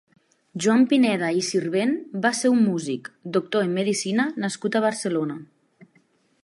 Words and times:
Joan 0.63 0.85
Pineda 0.93 1.29
i 1.39 1.43
Sirvent 1.49 1.93
va 2.23 2.31
ser 2.39 2.51
un 2.55 2.63
músic; 2.71 3.11
Doctor 3.37 3.67
en 3.67 3.77
medicina 3.77 4.27
nascut 4.47 4.79
a 4.81 4.85
Barcelona. 4.87 5.37